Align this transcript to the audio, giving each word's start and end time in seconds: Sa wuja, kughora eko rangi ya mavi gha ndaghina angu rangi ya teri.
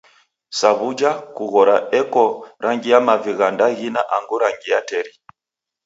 Sa 0.59 0.69
wuja, 0.79 1.11
kughora 1.35 1.75
eko 1.99 2.23
rangi 2.63 2.89
ya 2.93 2.99
mavi 3.07 3.31
gha 3.39 3.47
ndaghina 3.55 4.01
angu 4.15 4.35
rangi 4.43 4.67
ya 4.73 4.81
teri. 4.89 5.11